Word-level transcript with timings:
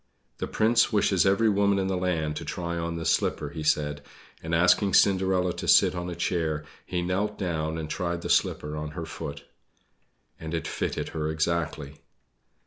"The 0.39 0.47
Prince 0.47 0.91
wishes 0.91 1.27
every 1.27 1.47
woman 1.47 1.77
in 1.77 1.85
the 1.85 1.95
land 1.95 2.35
to 2.37 2.43
try 2.43 2.75
on 2.75 2.97
this 2.97 3.11
slipper," 3.11 3.49
he 3.49 3.61
said; 3.61 4.01
and 4.41 4.55
asking 4.55 4.95
Cinderella 4.95 5.53
to 5.57 5.67
sit 5.67 5.93
on 5.93 6.09
a 6.09 6.15
chair, 6.15 6.65
he 6.83 7.03
knelt 7.03 7.37
down 7.37 7.77
and 7.77 7.87
tried 7.87 8.23
the 8.23 8.27
slipper 8.31 8.75
on 8.75 8.89
her 8.97 9.05
foot. 9.05 9.43
And 10.39 10.55
it 10.55 10.67
fitted 10.67 11.09
her 11.09 11.29
exactly! 11.29 11.97